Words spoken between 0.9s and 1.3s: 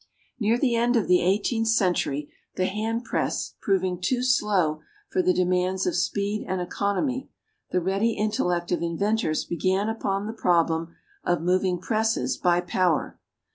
of the